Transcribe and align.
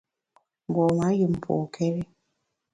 Mgbom-a 0.67 1.07
yùm 1.19 1.33
pokéri. 1.43 2.01